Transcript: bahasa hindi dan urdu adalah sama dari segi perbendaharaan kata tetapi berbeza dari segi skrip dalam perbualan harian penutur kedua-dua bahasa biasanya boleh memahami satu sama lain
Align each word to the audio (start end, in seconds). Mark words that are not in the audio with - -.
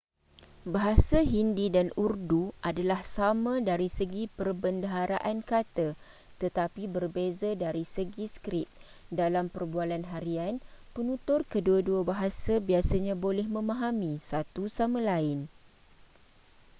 bahasa 0.75 1.19
hindi 1.35 1.65
dan 1.75 1.87
urdu 2.03 2.43
adalah 2.69 3.01
sama 3.17 3.53
dari 3.69 3.85
segi 3.97 4.23
perbendaharaan 4.39 5.37
kata 5.51 5.87
tetapi 6.41 6.83
berbeza 6.95 7.49
dari 7.63 7.83
segi 7.95 8.25
skrip 8.35 8.65
dalam 9.21 9.45
perbualan 9.55 10.01
harian 10.13 10.55
penutur 10.97 11.39
kedua-dua 11.53 12.01
bahasa 12.11 12.53
biasanya 12.69 13.13
boleh 13.25 13.45
memahami 13.57 14.13
satu 14.31 14.63
sama 14.77 14.99
lain 15.11 15.39